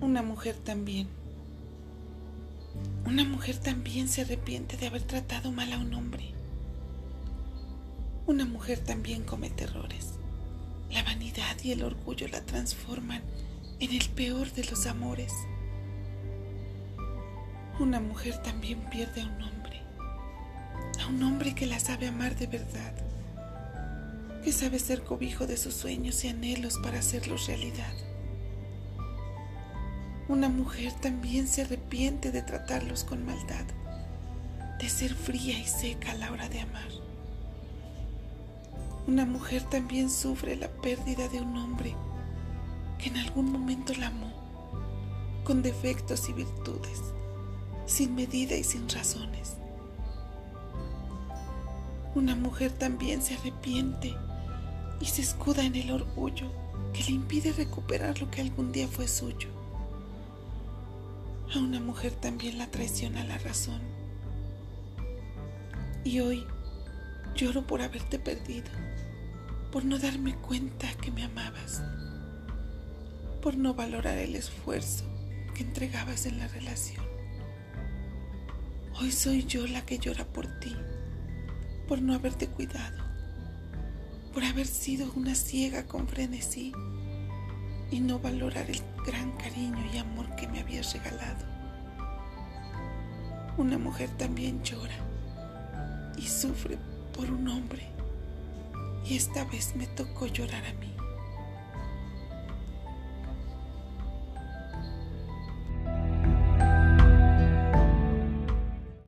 Una 0.00 0.22
mujer 0.22 0.56
también. 0.56 1.08
Una 3.06 3.24
mujer 3.24 3.56
también 3.58 4.08
se 4.08 4.20
arrepiente 4.22 4.76
de 4.76 4.86
haber 4.86 5.02
tratado 5.02 5.50
mal 5.50 5.72
a 5.72 5.78
un 5.78 5.94
hombre. 5.94 6.32
Una 8.26 8.44
mujer 8.44 8.78
también 8.78 9.24
comete 9.24 9.64
errores. 9.64 10.14
La 10.90 11.02
vanidad 11.02 11.56
y 11.62 11.72
el 11.72 11.82
orgullo 11.82 12.28
la 12.28 12.44
transforman 12.44 13.22
en 13.80 13.92
el 13.92 14.08
peor 14.10 14.52
de 14.52 14.64
los 14.64 14.86
amores. 14.86 15.32
Una 17.80 17.98
mujer 18.00 18.40
también 18.42 18.80
pierde 18.90 19.22
a 19.22 19.26
un 19.26 19.42
hombre, 19.42 19.82
a 21.04 21.08
un 21.08 21.22
hombre 21.22 21.54
que 21.54 21.66
la 21.66 21.78
sabe 21.78 22.08
amar 22.08 22.34
de 22.36 22.46
verdad, 22.46 22.94
que 24.42 24.52
sabe 24.52 24.78
ser 24.78 25.02
cobijo 25.02 25.46
de 25.46 25.56
sus 25.56 25.74
sueños 25.74 26.24
y 26.24 26.28
anhelos 26.28 26.78
para 26.82 26.98
hacerlos 26.98 27.46
realidad. 27.46 27.92
Una 30.28 30.48
mujer 30.48 30.92
también 30.94 31.46
se 31.46 31.62
arrepiente 31.62 32.30
de 32.30 32.40
tratarlos 32.40 33.04
con 33.04 33.24
maldad, 33.26 33.64
de 34.80 34.88
ser 34.88 35.14
fría 35.14 35.58
y 35.58 35.66
seca 35.66 36.12
a 36.12 36.14
la 36.14 36.32
hora 36.32 36.48
de 36.48 36.60
amar. 36.60 36.88
Una 39.06 39.26
mujer 39.26 39.62
también 39.64 40.10
sufre 40.10 40.56
la 40.56 40.68
pérdida 40.68 41.28
de 41.28 41.40
un 41.40 41.56
hombre 41.58 41.94
que 42.98 43.10
en 43.10 43.18
algún 43.18 43.52
momento 43.52 43.92
la 43.94 44.06
amó, 44.06 44.32
con 45.44 45.62
defectos 45.62 46.30
y 46.30 46.32
virtudes, 46.32 47.02
sin 47.84 48.14
medida 48.14 48.56
y 48.56 48.64
sin 48.64 48.88
razones. 48.88 49.58
Una 52.14 52.36
mujer 52.36 52.70
también 52.72 53.22
se 53.22 53.34
arrepiente 53.34 54.14
y 55.00 55.06
se 55.06 55.22
escuda 55.22 55.64
en 55.64 55.74
el 55.74 55.90
orgullo 55.90 56.50
que 56.92 57.02
le 57.04 57.10
impide 57.10 57.52
recuperar 57.52 58.20
lo 58.20 58.30
que 58.30 58.40
algún 58.40 58.72
día 58.72 58.86
fue 58.86 59.08
suyo. 59.08 59.48
A 61.54 61.58
una 61.58 61.80
mujer 61.80 62.12
también 62.12 62.58
la 62.58 62.70
traiciona 62.70 63.24
la 63.24 63.38
razón. 63.38 63.80
Y 66.04 66.20
hoy 66.20 66.46
lloro 67.34 67.66
por 67.66 67.82
haberte 67.82 68.18
perdido, 68.18 68.70
por 69.72 69.84
no 69.84 69.98
darme 69.98 70.36
cuenta 70.36 70.92
que 70.94 71.10
me 71.10 71.24
amabas 71.24 71.82
por 73.44 73.58
no 73.58 73.74
valorar 73.74 74.16
el 74.16 74.36
esfuerzo 74.36 75.04
que 75.54 75.64
entregabas 75.64 76.24
en 76.24 76.38
la 76.38 76.48
relación. 76.48 77.04
Hoy 78.98 79.12
soy 79.12 79.44
yo 79.44 79.66
la 79.66 79.84
que 79.84 79.98
llora 79.98 80.24
por 80.24 80.46
ti, 80.60 80.74
por 81.86 82.00
no 82.00 82.14
haberte 82.14 82.46
cuidado, 82.48 83.04
por 84.32 84.44
haber 84.44 84.66
sido 84.66 85.12
una 85.14 85.34
ciega 85.34 85.86
con 85.86 86.08
frenesí 86.08 86.72
y 87.90 88.00
no 88.00 88.18
valorar 88.18 88.70
el 88.70 88.80
gran 89.06 89.32
cariño 89.32 89.84
y 89.92 89.98
amor 89.98 90.34
que 90.36 90.48
me 90.48 90.60
habías 90.60 90.92
regalado. 90.94 91.44
Una 93.56 93.78
mujer 93.78 94.10
también 94.16 94.62
llora 94.62 94.96
y 96.16 96.22
sufre 96.22 96.78
por 97.14 97.30
un 97.30 97.48
hombre 97.48 97.86
y 99.06 99.16
esta 99.16 99.44
vez 99.44 99.76
me 99.76 99.86
tocó 99.86 100.26
llorar 100.26 100.64
a 100.64 100.72
mí. 100.74 100.93